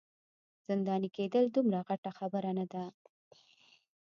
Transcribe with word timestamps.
زنداني 0.67 1.09
کیدل 1.15 1.45
دومره 1.55 1.79
غټه 1.87 2.11
خبره 2.19 2.51
نه 2.59 2.65
ده. 2.73 2.83